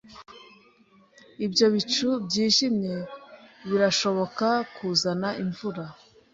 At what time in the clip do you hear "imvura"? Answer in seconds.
5.43-5.83